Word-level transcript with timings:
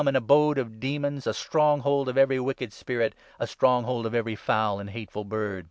'in 0.07 0.15
abode 0.15 0.57
of 0.57 0.79
demons, 0.79 1.27
a 1.27 1.33
stronghold 1.35 2.09
of 2.09 2.17
every 2.17 2.39
wicked 2.39 2.73
spirit, 2.73 3.13
a 3.39 3.45
stronghold 3.45 4.07
of 4.07 4.15
every 4.15 4.35
foul 4.35 4.79
and 4.79 4.89
hateful 4.89 5.23
bird. 5.23 5.59